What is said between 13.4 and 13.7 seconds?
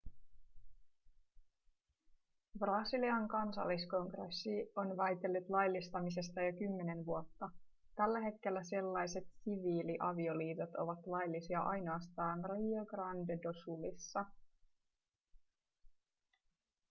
do